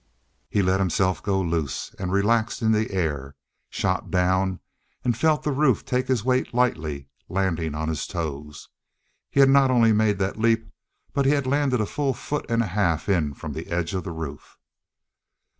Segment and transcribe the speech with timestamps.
[0.49, 3.35] He let himself go loose and relaxed in the air,
[3.69, 4.59] shot down,
[5.03, 8.69] and felt the roof take his weight lightly, landing on his toes.
[9.29, 10.65] He had not only made the leap,
[11.13, 14.03] but he had landed a full foot and a half in from the edge of
[14.03, 14.57] the roof.